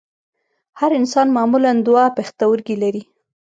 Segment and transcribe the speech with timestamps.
[0.79, 3.03] هر انسان معمولاً دوه پښتورګي لري